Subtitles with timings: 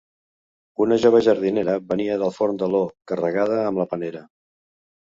[0.85, 4.27] Una jove jardinera venia del Fort de Lo, carregada amb la panera.